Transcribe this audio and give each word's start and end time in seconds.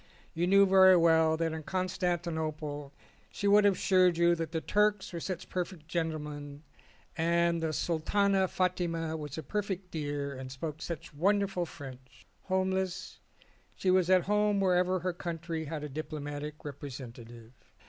You 0.33 0.47
knew 0.47 0.65
very 0.65 0.97
well 0.97 1.37
that 1.37 1.53
in 1.53 1.61
Constantinople 1.61 2.91
she 3.31 3.47
would 3.47 3.65
have 3.65 3.75
assured 3.75 4.17
you 4.17 4.33
that 4.33 4.51
the 4.51 4.59
Turks 4.59 5.13
were 5.13 5.19
such 5.19 5.47
perfect 5.47 5.87
gentlemen 5.87 6.63
and 7.15 7.61
the 7.61 7.71
Sultana 7.71 8.47
Fatima 8.47 9.15
was 9.15 9.37
a 9.37 9.43
perfect 9.43 9.91
dear 9.91 10.33
and 10.33 10.51
spoke 10.51 10.81
such 10.81 11.13
wonderful 11.13 11.67
French. 11.67 12.25
Home 12.45 12.71
less, 12.71 13.19
she 13.75 13.91
was 13.91 14.09
at 14.09 14.23
home 14.23 14.59
wherever 14.59 15.01
her 15.01 15.13
country 15.13 15.65
had 15.65 15.83
a 15.83 15.87
diplomatic 15.89 16.65
representative. 16.65 17.51